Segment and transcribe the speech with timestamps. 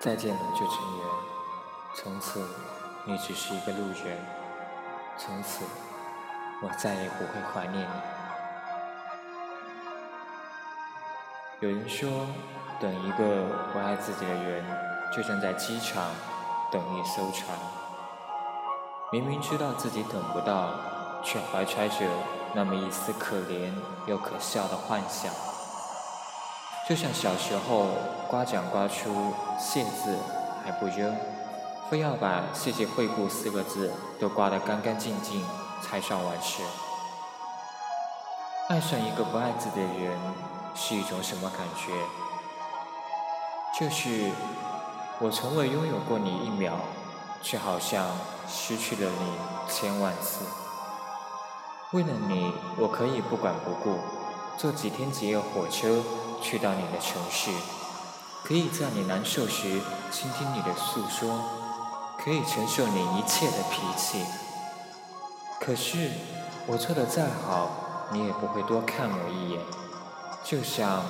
[0.00, 1.04] 再见了旧成缘，
[1.94, 2.40] 从此
[3.04, 4.16] 你只是一个路人，
[5.16, 5.64] 从此
[6.62, 8.00] 我再也不会怀念你。
[11.66, 12.08] 有人说，
[12.80, 14.64] 等一个不爱自己的人，
[15.12, 16.04] 就像在机场
[16.70, 17.58] 等一艘船，
[19.10, 20.70] 明明知道自己等不到，
[21.24, 22.06] 却怀揣着
[22.54, 23.72] 那么一丝可怜
[24.06, 25.47] 又可笑的幻想。
[26.88, 27.88] 就像小时候
[28.28, 30.16] 刮奖刮出“谢”字
[30.64, 31.14] 还不扔，
[31.90, 35.44] 非要把“谢谢惠顾”四个字都刮得干干净净
[35.82, 36.62] 才算完事。
[38.68, 40.18] 爱上一个不爱自己的人。
[40.80, 41.90] 是一种什么感觉？
[43.76, 44.30] 就是
[45.18, 46.74] 我从未拥有过你一秒，
[47.42, 48.06] 却好像
[48.46, 49.32] 失去了你
[49.68, 50.44] 千万次。
[51.90, 53.98] 为了你，我可以不管不顾，
[54.56, 56.00] 坐几天几夜火车
[56.40, 57.50] 去到你的城市，
[58.44, 61.40] 可以在你难受时倾听你的诉说，
[62.22, 64.24] 可以承受你一切的脾气。
[65.60, 66.10] 可是
[66.66, 67.70] 我做的再好，
[68.12, 69.60] 你也不会多看我一眼。
[70.44, 71.02] 就像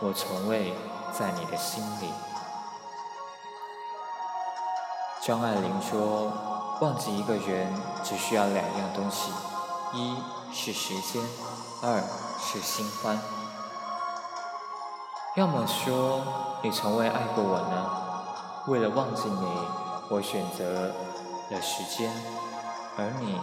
[0.00, 0.74] 我从未
[1.16, 2.10] 在你的心里。
[5.24, 6.32] 张爱玲说
[6.82, 9.30] ：“忘记一个人只需要两样东西，
[9.94, 10.16] 一
[10.52, 11.22] 是时间，
[11.80, 12.02] 二
[12.40, 13.18] 是新欢。
[15.34, 18.70] 要么说你从未爱过我呢？
[18.70, 19.46] 为了忘记你，
[20.10, 20.88] 我选择
[21.48, 22.12] 了时间，
[22.98, 23.40] 而你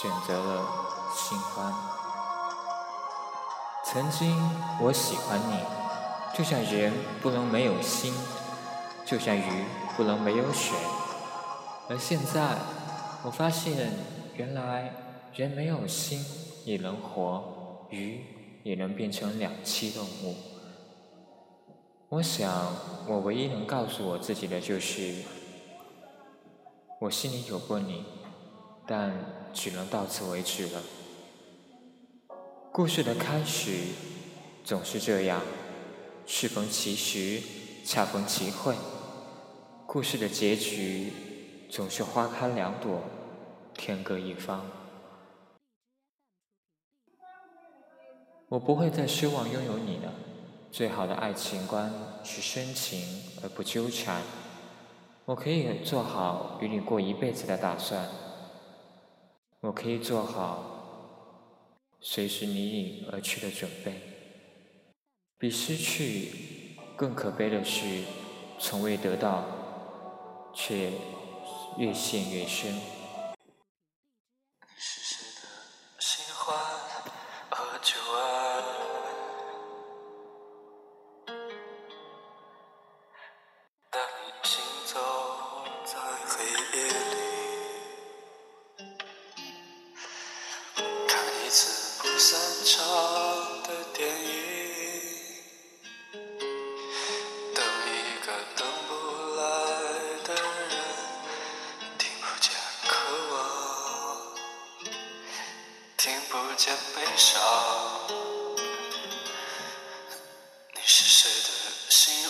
[0.00, 0.62] 选择了
[1.12, 1.74] 新欢。”
[3.84, 4.38] 曾经
[4.80, 5.58] 我喜欢你，
[6.38, 8.14] 就像人不能没有心，
[9.04, 9.64] 就像鱼
[9.96, 10.78] 不能没有水。
[11.90, 12.58] 而现在，
[13.24, 13.92] 我发现
[14.36, 14.92] 原来
[15.34, 16.24] 人没有心
[16.64, 17.42] 也能活，
[17.90, 18.24] 鱼
[18.62, 20.36] 也能变成两栖动物。
[22.08, 22.72] 我想，
[23.08, 25.22] 我唯一能告诉我自己的就是，
[27.00, 28.04] 我心里有过你，
[28.86, 29.12] 但
[29.52, 30.80] 只能到此为止了。
[32.70, 33.88] 故事的开始
[34.64, 35.42] 总是这样，
[36.26, 37.42] 适逢其时，
[37.84, 38.76] 恰逢其会。
[39.84, 41.12] 故事的结局
[41.68, 43.02] 总是花开两朵，
[43.74, 44.64] 天各一方。
[48.48, 50.12] 我不会再奢望拥有你了。
[50.76, 51.90] 最好的爱情观
[52.22, 53.00] 是深情
[53.42, 54.20] 而不纠缠。
[55.24, 58.06] 我可以做好与你过一辈子的打算。
[59.60, 61.96] 我可以做好。
[61.98, 64.02] 随时离你而去的准备，
[65.38, 68.02] 比失去更可悲的是，
[68.58, 69.44] 从未得到，
[70.52, 70.90] 却
[71.78, 72.74] 越陷越深。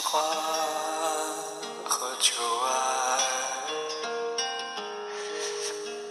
[0.09, 0.21] 花
[1.85, 2.33] 和旧
[2.65, 2.69] 爱，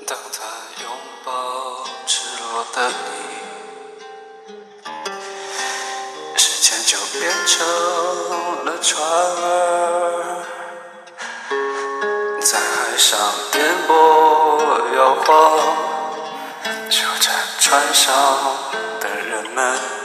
[0.06, 0.44] 当他
[0.84, 0.92] 拥
[1.24, 1.32] 抱
[2.06, 2.94] 赤裸的你，
[6.36, 7.66] 时间就变成
[8.66, 9.02] 了船。
[9.02, 10.44] 儿，
[12.42, 13.18] 在海上
[13.54, 15.32] 颠簸摇晃，
[16.90, 18.04] 守着船上
[19.00, 20.05] 的人们。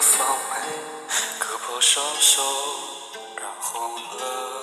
[0.00, 0.78] 防卫，
[1.38, 2.42] 割破双手，
[3.36, 4.57] 染红了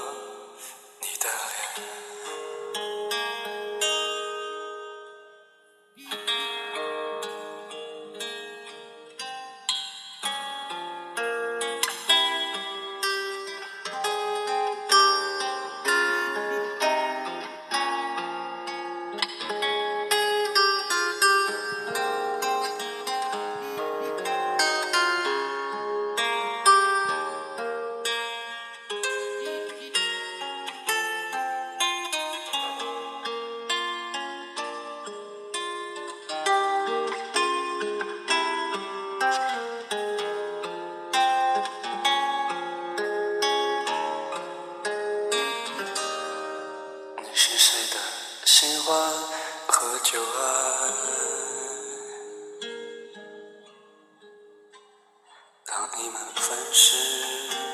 [55.97, 56.97] 你们粉饰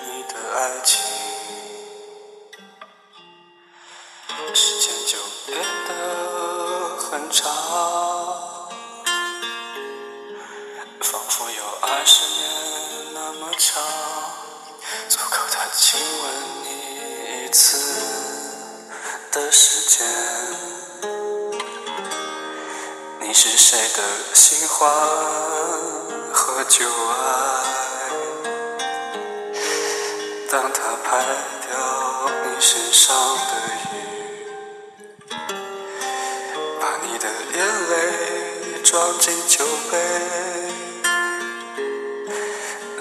[0.05, 1.01] 你的爱情，
[4.53, 7.51] 时间就变得很长，
[10.99, 13.81] 仿佛有二十年那么长，
[15.09, 16.23] 足够他亲吻
[16.63, 17.77] 你一次
[19.31, 20.07] 的时间。
[23.19, 24.03] 你是谁的
[24.35, 24.87] 新欢
[26.33, 27.60] 和旧爱？
[30.51, 31.23] 当他拍
[31.65, 31.71] 掉
[32.43, 33.51] 你身上的
[33.93, 35.33] 雨，
[36.77, 37.25] 把你的
[37.55, 39.97] 眼泪装进酒杯，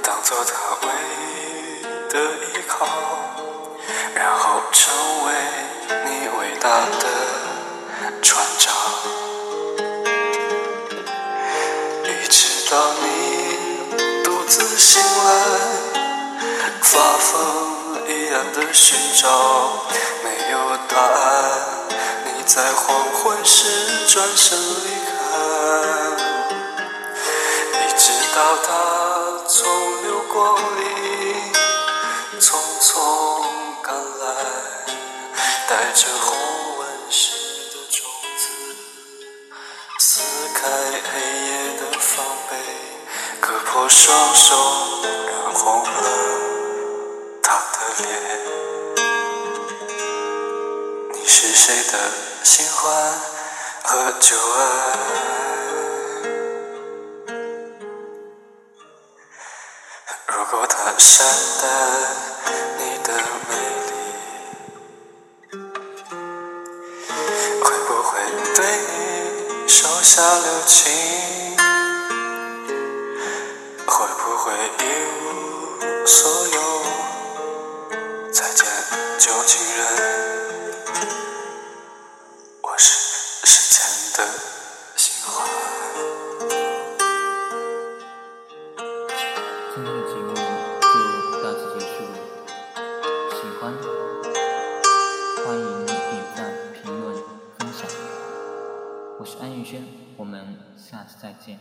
[0.01, 0.53] 当做他
[0.87, 0.89] 唯
[1.27, 2.21] 一的
[2.55, 2.87] 依靠，
[4.15, 4.95] 然后成
[5.27, 5.33] 为
[6.05, 7.05] 你伟大的
[8.23, 8.73] 船长。
[12.05, 13.03] 一直到你
[14.23, 16.00] 独自醒来，
[16.83, 19.87] 发疯一样的寻找，
[20.25, 21.89] 没有答案。
[22.25, 25.11] 你在黄昏时转身离开，
[27.79, 28.69] 一直到他
[29.47, 29.59] 从
[30.03, 30.81] 流光里
[32.41, 32.89] 匆匆
[33.83, 34.27] 赶来，
[35.69, 36.29] 带着红
[36.79, 37.33] 纹石
[37.71, 37.99] 的种
[38.37, 38.43] 子，
[39.99, 40.21] 撕
[40.55, 40.61] 开
[41.13, 42.57] 黑夜的防备。
[43.41, 44.55] 割破双手，
[45.03, 45.89] 染红了
[47.99, 48.09] 脸。
[51.13, 51.99] 你是谁的
[52.43, 52.85] 新欢
[53.83, 54.59] 和旧爱？
[60.27, 61.27] 如果他善
[61.61, 61.65] 待
[62.79, 63.09] 你的
[63.49, 63.51] 美
[63.87, 63.93] 丽，
[67.63, 68.19] 会不会
[68.55, 70.77] 对你手下留情？
[73.87, 74.81] 会不会一
[75.21, 76.59] 无所有，
[78.41, 78.65] 再见
[79.19, 79.85] 旧情人，
[82.63, 82.89] 我是
[83.45, 83.85] 时间
[84.17, 84.19] 的
[84.97, 85.47] 新欢。
[89.75, 90.33] 今天的节目
[90.81, 90.89] 就
[91.43, 91.95] 到此结束，
[93.37, 93.77] 喜欢
[95.45, 96.39] 欢迎点赞、
[96.73, 97.15] 评论、
[97.59, 97.87] 分享。
[99.19, 101.61] 我是安宇轩，我们下次再见。